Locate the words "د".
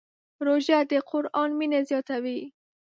0.91-0.93